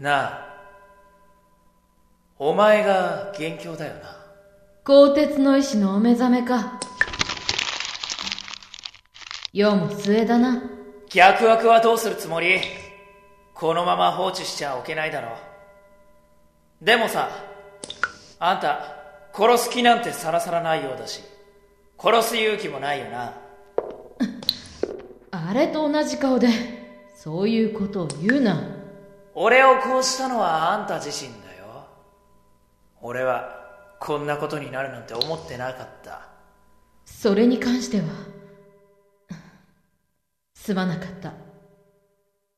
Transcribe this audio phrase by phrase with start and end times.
[0.00, 0.50] なあ
[2.38, 4.16] お前が元凶だよな。
[4.82, 6.80] 鋼鉄の意志のお目覚めか。
[9.52, 10.62] 世も末だな。
[11.10, 12.60] 逆枠はどうするつもり？
[13.52, 15.36] このまま放置しちゃおけないだろ
[16.80, 16.84] う。
[16.84, 17.28] でもさ
[18.38, 18.80] あんた
[19.34, 21.20] 殺す気なんてさらさらないようだし
[21.98, 23.34] 殺す勇気もないよな。
[25.30, 26.48] あれと同じ顔で
[27.14, 28.79] そういうことを言うな
[29.34, 31.86] 俺をこうしたのはあんた自身だよ。
[33.00, 33.60] 俺は
[33.98, 36.28] こんなことになるなんて思ってなかった。
[37.04, 38.06] それに関しては
[40.54, 41.32] すまなかった。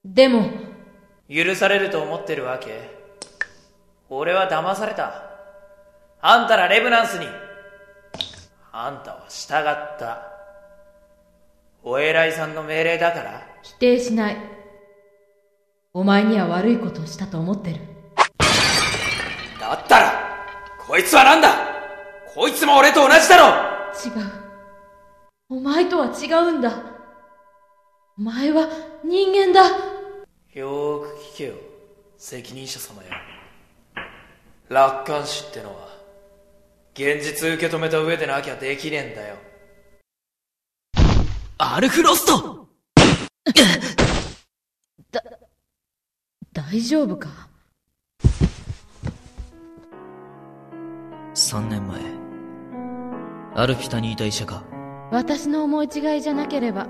[0.05, 0.51] でも
[1.29, 2.91] 許されると思ってるわけ。
[4.09, 5.23] 俺は騙された。
[6.21, 7.27] あんたらレブナンスに。
[8.73, 10.33] あんたは従った。
[11.83, 13.47] お偉いさんの命令だから。
[13.63, 14.62] 否定しない
[15.95, 17.81] お前には悪いことをしたと思ってる。
[19.61, 20.47] だったら
[20.79, 21.55] こいつは何だ？
[22.35, 23.45] こいつも俺と同じだろ！
[24.03, 24.33] 違う。
[25.51, 26.73] お前とは違うんだ。
[28.19, 28.69] お前は
[29.05, 29.69] 人間だ。
[30.55, 31.55] よーく聞けよ
[32.17, 33.11] 責任者様よ。
[34.71, 35.89] 楽観視ってのは
[36.95, 39.37] 現実受け止めた上でなきゃできねえんだよ。
[41.59, 42.67] アルフロスト！
[43.45, 43.53] だ
[46.73, 47.29] 大丈夫か
[51.35, 52.01] ？3年前
[53.55, 54.65] アルフィタにいた医者か
[55.11, 56.87] 私の思い違いじゃなければ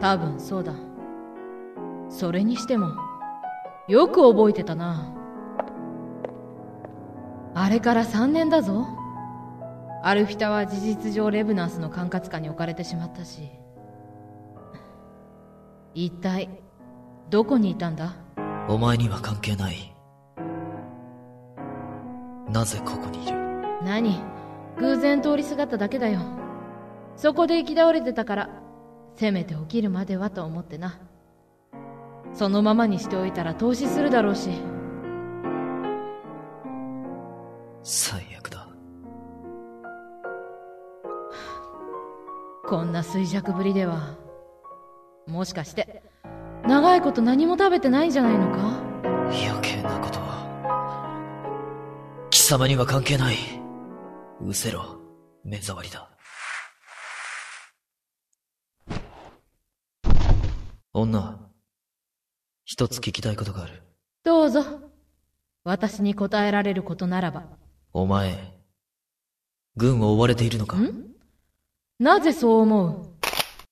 [0.00, 0.72] 多分そうだ。
[2.08, 2.94] それにしても
[3.86, 5.14] よく覚えてたな。
[7.54, 8.86] あれから3年だぞ。
[10.04, 13.50] アルフィタは事実上レブナンスの管轄下に置かれてしまったし。
[15.92, 16.48] 一体
[17.28, 18.24] どこにいたんだ？
[18.68, 19.94] お前には関係ない。
[22.52, 23.36] なぜここにいる？
[23.84, 24.20] 何？
[24.78, 26.20] 偶然通りすがっただけだよ。
[27.16, 28.50] そこで行き倒れてたから
[29.14, 31.00] せめて起きるまではと思ってな。
[32.34, 34.50] そのままにしておいたら投資するだろうし。
[37.82, 38.68] 最悪だ。
[42.68, 44.16] こんな衰弱ぶりでは
[45.28, 46.02] もしかして
[46.68, 48.80] 長いこと何も食べてないんじゃないのか？
[49.28, 50.36] 余計なことは。
[52.30, 53.36] 貴様には関係ない。
[54.40, 55.00] 失せろ。
[55.44, 56.10] 目障りだ。
[60.92, 61.38] 女
[62.64, 63.82] 一つ聞きたいことがある。
[64.24, 64.64] どうぞ。
[65.62, 67.44] 私に答えられることならば。
[67.92, 68.54] お前
[69.76, 70.78] 軍を追われているのか？
[70.78, 71.14] ん？
[72.00, 73.14] なぜそう思う？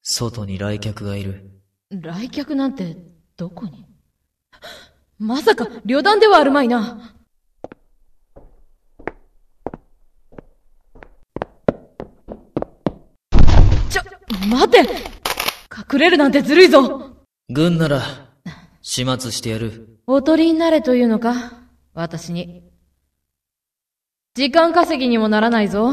[0.03, 1.54] 外に来客がいる
[2.01, 2.97] 来客なんて
[3.37, 3.87] どこに？
[5.19, 7.15] まさか旅団ではあるまいな。
[13.91, 14.03] ちょ
[14.49, 14.79] 待て。
[15.93, 17.17] 隠れるなんてずるいぞ。
[17.49, 18.01] 軍なら
[18.81, 19.99] 始末してやる。
[20.07, 21.61] おとりになれというのか？
[21.95, 22.63] 私に。
[24.35, 25.93] 時間稼ぎにもならないぞ。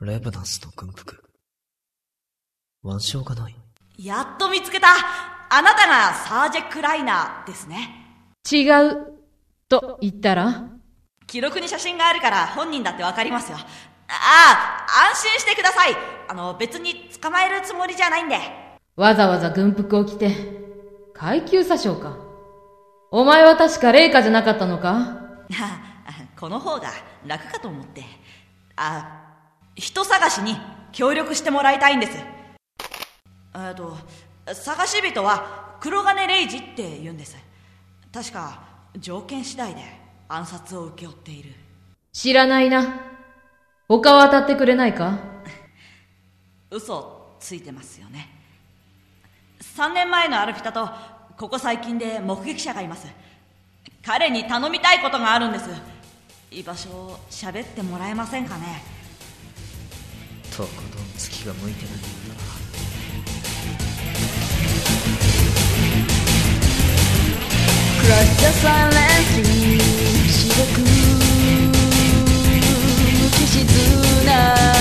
[0.00, 1.23] レブナンスの軍服
[2.84, 3.56] 腕章がない
[3.98, 4.88] やっと見つけた
[5.50, 7.90] あなたがサージェ・クライナーですね。
[8.50, 9.12] 違う
[9.68, 10.64] と言ったら？
[11.26, 13.58] 記録に写真があるから本人だってわかりますよ。
[13.58, 13.64] あ
[14.08, 15.96] あ、安心してください。
[16.28, 18.36] あの、別に捕まえるつもりじゃないんで。
[18.96, 20.30] わざわざ軍服を着て
[21.14, 22.16] 階級詐称か
[23.10, 25.18] お前は確か霊下じゃなかったのか？
[26.38, 26.88] この方が
[27.26, 28.04] 楽かと思って。
[28.76, 29.22] あ、
[29.76, 30.56] 人探しに
[30.92, 32.18] 協力してもらいたいんです。
[33.56, 33.96] えっと、
[34.52, 37.36] 探し人は黒金レイジって言うんです。
[38.12, 38.62] 確か
[38.98, 39.80] 条件次第で
[40.28, 41.52] 暗殺を請け負っている。
[42.12, 43.00] 知らないな
[43.88, 45.18] 他を当たってくれないか？
[46.70, 48.28] 嘘ついてますよね。
[49.76, 50.88] 3年前のアルフィタと
[51.36, 53.06] ここ最近で目撃者がいます。
[54.04, 55.68] 彼に頼みたいことがあるんです。
[56.50, 58.80] 居場所を喋ってもらえませんかね
[60.56, 62.63] とことん月が向いてないんだな
[68.06, 69.32] Cross the silence
[70.28, 70.86] 白く無
[73.30, 73.64] 機質
[74.26, 74.73] なそ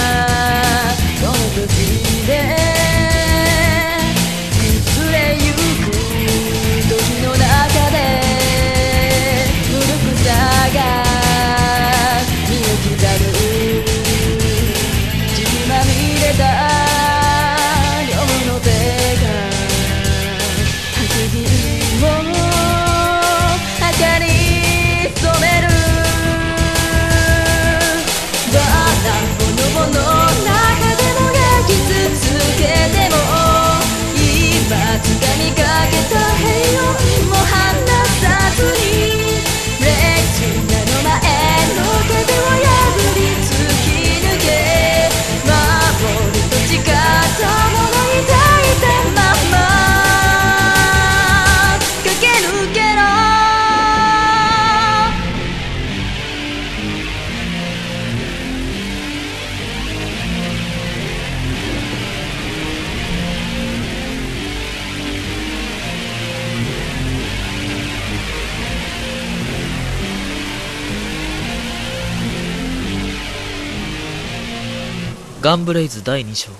[75.43, 76.53] ガンブレイズ第2章。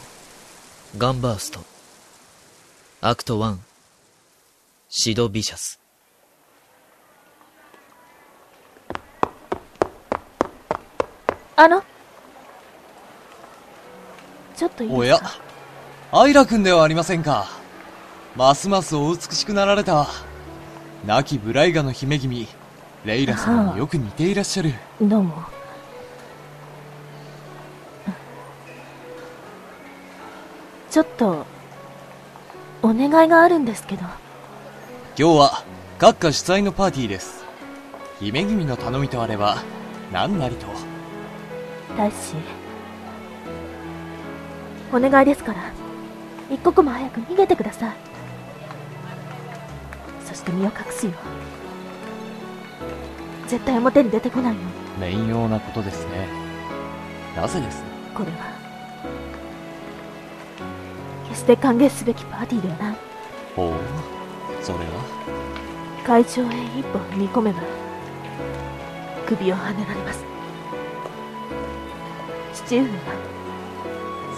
[0.98, 1.62] ガンバースト。
[3.00, 3.56] アクト1。
[4.90, 5.80] シド・ビシャス。
[11.56, 11.82] あの？
[14.58, 14.98] ちょっといいですか？
[14.98, 15.22] おや、
[16.12, 17.48] アイラ君ではありませんか。
[18.36, 20.10] ますますお美しくなられた。
[21.06, 22.50] 亡きブライガの姫君、
[23.06, 24.74] レイラ様によく似ていらっしゃる。
[25.02, 25.53] どうも
[30.94, 31.48] ちょっと
[32.84, 34.04] お願いがあるんですけど。
[34.04, 34.14] 今
[35.16, 35.64] 日は、
[35.98, 37.44] 閣下主催のパーティーです。
[38.20, 39.58] 姫君の頼みとあれば、
[40.12, 40.68] 何なりと。
[41.98, 42.36] 大使
[44.94, 45.64] お願いですから。
[46.52, 47.96] 一刻も早く逃げてください。
[50.24, 51.14] そして身を隠すよ。
[53.48, 54.60] 絶対表に出てこないよ。
[55.00, 56.28] 面用なことですね。
[57.36, 57.82] なぜです？
[58.14, 58.62] これは
[61.34, 62.96] 決して歓迎すべきパーティーではない。
[63.56, 63.74] ほう、
[64.64, 64.84] それは？
[66.06, 66.46] 会場へ
[66.80, 67.60] 一歩踏み込めば
[69.26, 70.24] 首をはねられます。
[72.54, 72.88] 父上は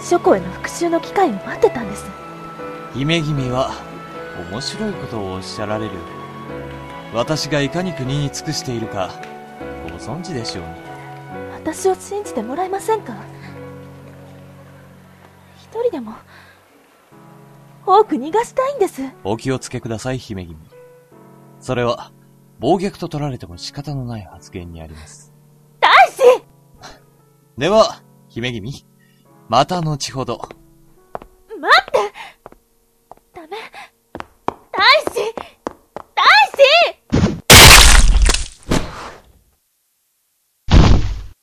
[0.02, 2.06] 諸公への復讐の機会を待ってたんです。
[2.94, 3.72] 姫君は、
[4.50, 5.90] 面白いことをおっしゃられる。
[7.12, 9.10] 私がいかに国に尽くしているか、
[9.84, 10.70] ご存知でしょうに。
[11.52, 13.12] 私を信じてもらえませんか？
[15.58, 16.14] 一人でも
[17.86, 20.58] 多く逃がしたいんですお気をつけください、姫君。
[21.60, 22.12] それは、
[22.58, 25.32] 暴虐と取られても仕方のない発言にあります。
[25.78, 26.22] 大使
[27.56, 28.84] では、姫君、
[29.48, 30.40] また後ほど。
[31.60, 32.12] 待って
[33.32, 33.56] ダメ
[34.72, 34.82] 大
[35.14, 35.32] 使
[36.14, 36.62] 大使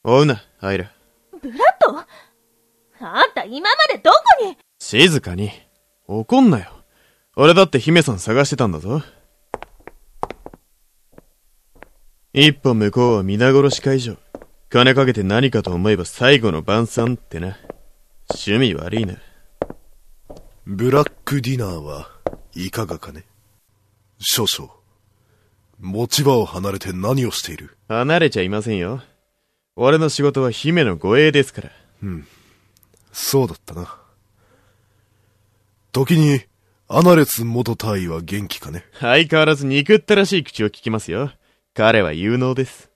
[0.04, 0.92] 追うな、アイラ。
[1.42, 1.98] ブラッド？
[3.06, 4.58] あんた今までどこに？
[4.80, 5.50] 静かに。
[6.20, 6.72] 怒んなよ。
[7.36, 9.02] 俺だって姫さん探してたんだぞ。
[12.34, 14.18] 一歩向こうは皆殺し会場。
[14.70, 17.58] 金かけて何かと思えば最後の晩餐ってな。
[18.30, 19.16] 趣味悪いな。
[20.66, 22.10] ブラックディナーは
[22.56, 23.26] いかがかね？
[24.20, 24.72] 少々。
[25.80, 27.78] 持ち場を離れて何をしている？
[27.88, 29.02] 離れちゃいませんよ。
[29.76, 31.70] 俺の仕事は姫の護衛ですから。
[33.12, 33.98] そうだったな。
[35.94, 36.42] 時に、
[36.88, 38.84] アナレス元大尉は元気かね？
[39.00, 41.32] 相変わらず憎ったらしい口を聞きますよ。
[41.76, 42.90] 彼は有能です。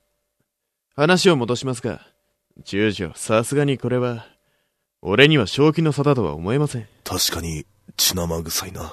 [0.95, 2.01] 話を戻しますが、
[2.65, 4.25] 中将、さすがにこれは、
[5.03, 6.87] 俺には正気の沙汰とは思えません。
[7.03, 8.91] 確かに血生臭いな。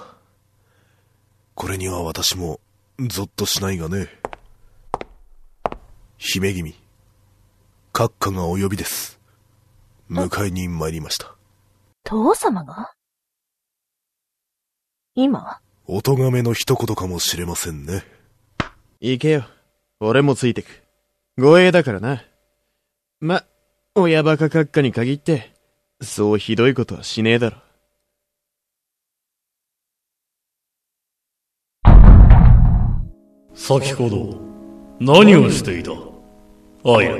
[1.54, 2.60] これには私も、
[2.98, 4.10] ゾッとしないがね。
[6.18, 6.74] 姫君、
[7.94, 9.18] 閣下がお呼びです。
[10.10, 11.34] 迎えに参りました。
[12.04, 12.93] 父様が？
[15.16, 15.60] 今？
[15.86, 18.02] お咎めの一言かもしれませんね。
[19.00, 19.44] 行けよ。
[20.00, 20.66] 俺もついてく。
[21.38, 22.24] 護衛だからな。
[23.20, 23.44] ま、
[23.94, 25.52] 親バカ閣下に限って、
[26.02, 27.58] そうひどいことはしねえだろ。
[33.54, 34.36] 先ほど、
[34.98, 35.92] 何をしていた？
[36.84, 37.16] アイラ。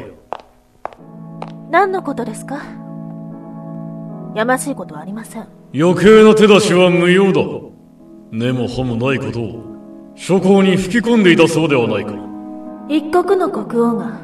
[1.70, 2.56] 何のことですか？
[4.34, 7.40] やましいことはありません余計な手出しは無用だ。
[8.36, 9.62] 根も葉もないことを、
[10.16, 12.14] 諸行に吹き込んでいたそうではないか。
[12.88, 14.18] 一国の国王が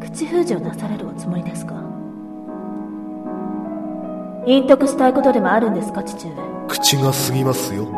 [0.00, 1.74] 口封じをなされるおつもりですか？
[4.46, 6.34] 隠匿したいことでもあるんですか父上？
[6.68, 7.88] 口が過ぎますよ、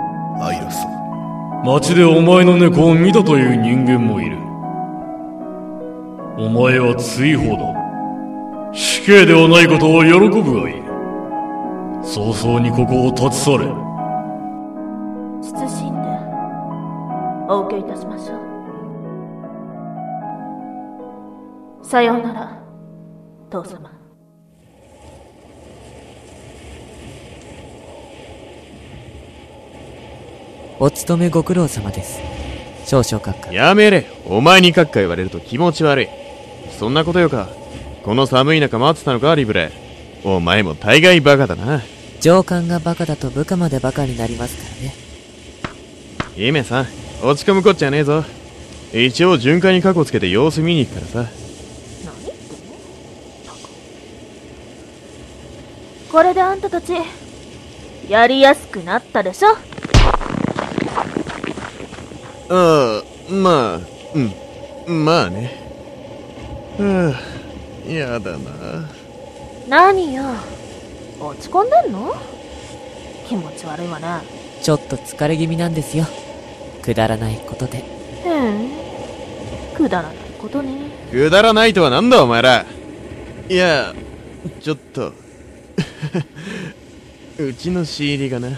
[0.40, 1.64] アイラさん。
[1.64, 4.36] 街でお前の猫を見たという人間もいる。
[6.38, 8.72] お前は追放だ。
[8.72, 10.82] 死刑ではないことを喜ぶがいい。
[12.04, 13.89] 早々にここを立ち去れ。
[15.40, 16.08] 謹んで
[17.52, 18.36] お受けいたしましょ
[21.82, 22.62] うさようなら
[23.50, 24.00] 父様
[30.82, 32.20] お勤めご苦労様です。
[32.86, 33.52] 少々閣下。
[33.52, 34.06] やめれ。
[34.24, 36.08] お前に閣下言われると気持ち悪い。
[36.78, 37.50] そんなことよか。
[38.02, 39.72] この寒い中待ってたのか、リブレ。
[40.24, 41.82] お前も大概バカだな。
[42.22, 45.09] 上官がバカだと部下までバカになりますからね。
[46.46, 46.86] 姫さん、
[47.22, 48.24] 落ち込むこっちゃねえぞ。
[48.94, 51.30] 一応巡回に過去つけて様子見に行くからさ。
[56.10, 56.94] これであんたたち
[58.08, 59.50] やりやすくなったでしょ？
[62.48, 63.80] ああ、まあ、
[64.88, 65.52] うん、まあね。
[66.78, 67.14] は
[67.86, 68.88] あ、やだな。
[69.68, 70.24] 何よ？
[71.20, 72.14] 落ち込んでんの？
[73.28, 74.06] 気持ち悪いわね。
[74.62, 76.06] ちょっと疲れ気味なんですよ。
[76.90, 77.78] くだらないことで。
[77.78, 77.84] へ
[78.26, 79.76] え。
[79.76, 80.90] くだらないことね。
[81.12, 82.66] くだらないとはなんだお前ら。
[83.48, 83.94] いや、
[84.60, 85.12] ちょっと。
[87.38, 88.48] うちの仕入りがな、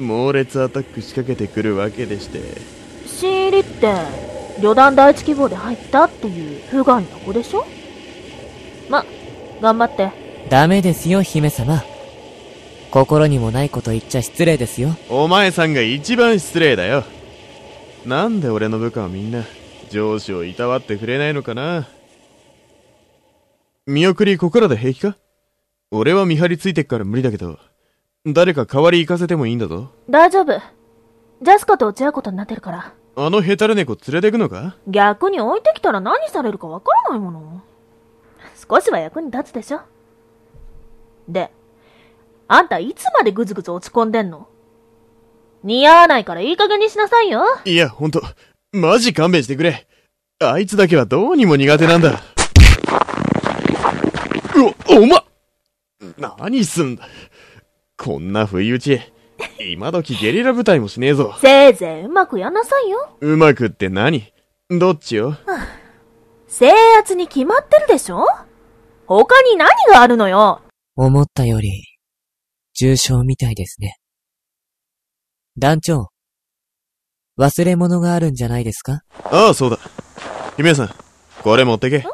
[0.00, 2.40] 猛烈アタック仕掛けてくるわけでして。
[3.06, 3.92] 新入りって、
[4.60, 7.64] 旅団第一希望で入ったっていう不甲斐な子でしょ？
[8.88, 9.04] ま、
[9.62, 10.10] 頑張って。
[10.50, 11.84] ダメですよ、姫様。
[12.90, 14.96] 心にもないこと言っちゃ失礼ですよ。
[15.08, 17.04] お前さんが一番失礼だよ。
[18.06, 19.44] なんで俺の部下はみんな、
[19.90, 21.88] 上司をいたわってくれないのかな？
[23.86, 25.16] 見送りここらで平気か？
[25.90, 27.58] 俺は見張りついてっから無理だけど、
[28.26, 29.90] 誰か代わり行かせてもいいんだぞ。
[30.10, 30.52] 大丈夫。
[31.42, 32.92] ジャスカと落ち合うことになってるから。
[33.16, 34.76] あのヘタレ猫連れてくのか？
[34.86, 37.62] 逆に置いてきたら何されるかわからないもの。
[38.68, 39.80] 少しは役に立つでしょ。
[41.28, 41.50] で、
[42.48, 44.48] あんたいつまでぐずぐず落ち込んでんの？
[45.64, 47.42] 似合わないからいい加減にしなさいよ。
[47.64, 48.22] いや、ほんと、
[48.72, 49.86] マジ勘弁してくれ。
[50.42, 52.20] あいつだけはどうにも苦手なんだ。
[54.88, 55.24] お、おま
[56.18, 57.08] 何すんだ。
[57.96, 59.00] こんな不意打ち、
[59.58, 61.34] 今時ゲリラ部隊もしねえぞ。
[61.40, 63.16] せいぜいうまくやんなさいよ。
[63.20, 64.34] うまくって何？
[64.68, 65.38] どっちよ？
[66.46, 68.26] 制圧に決まってるでしょ？
[69.06, 70.60] 他に何があるのよ？
[70.94, 71.84] 思ったより、
[72.74, 73.96] 重症みたいですね。
[75.56, 76.08] 団長、
[77.38, 79.02] 忘れ物があるんじゃないですか？
[79.24, 79.78] ああ、そうだ。
[80.56, 80.90] 姫さん、
[81.42, 82.04] これ持ってけ。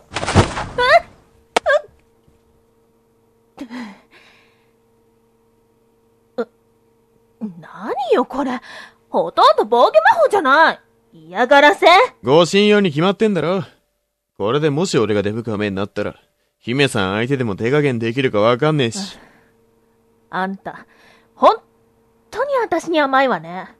[7.59, 8.61] 何よこれ。
[9.09, 10.81] ほとんど防御魔法じゃない。
[11.13, 11.87] 嫌がらせ
[12.23, 13.65] ご信用に決まってんだろ。
[14.37, 16.17] これでもし俺がデブカメになったら、
[16.59, 19.19] 姫さん相手でも手加減できるかわかんねえし。
[20.29, 20.87] あんた、
[21.35, 21.57] 本
[22.63, 23.75] 私に甘いわね。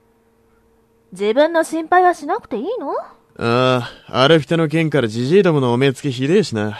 [1.11, 2.93] 自分の心配はしなくていいの？
[3.37, 6.79] ああ、ある人の件からじじいどものお目付けひでえしな。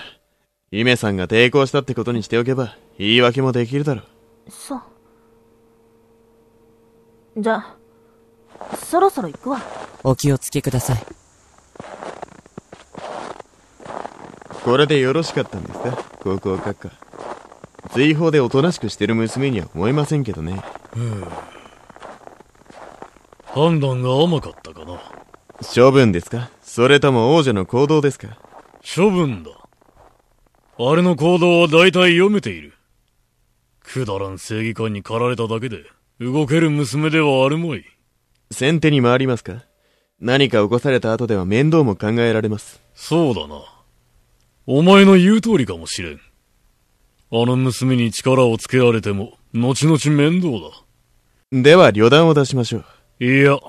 [0.72, 4.04] 姫さんが抵抗したってことにしておけば、言い訳もできるだろ。
[4.50, 4.82] そう。
[7.38, 7.76] じゃあ、
[8.78, 9.62] そろそろ行くわ。
[10.04, 11.06] お気をつけください。
[14.64, 15.98] これでよろしかったんですか？
[16.20, 16.92] 高校閣下。
[17.94, 20.62] 追放でおとなしくしてる娘には思えませんけどね。
[23.54, 25.02] 判断が甘かったかな。
[25.76, 26.50] 処分ですか？
[26.62, 28.38] それとも王女の行動ですか？
[28.96, 29.52] 処分だ。
[30.80, 32.74] あれの行動は大体読めている。
[33.84, 35.84] くだらん正義感に駆られただけで、
[36.20, 37.84] 動ける娘ではあるまい。
[38.52, 39.66] 先手に回りますか？
[40.20, 42.80] 何か起こされた後では面倒も考えられます。
[42.94, 43.62] そうだな。
[44.66, 46.22] お前の言う通りかもしれん。
[47.34, 50.84] あの娘に力をつけられても、後々面倒だ。
[51.52, 52.86] では旅団を出しましょう。
[53.24, 53.60] いや、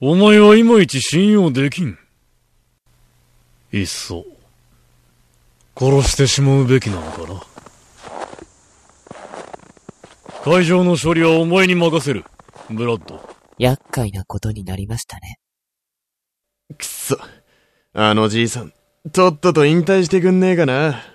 [0.00, 1.96] お前はいまいち信用できん。
[3.72, 4.26] いっそ、
[5.78, 7.40] 殺してしまうべきなのかな。
[10.42, 12.24] 会場の処理はお前に任せる。
[12.68, 13.24] ブラッド。
[13.58, 15.38] 厄介なことになりましたね。
[16.76, 17.16] くっそ。
[17.92, 18.72] あのじいさん、
[19.12, 21.11] とっとと引退してくんねえかな。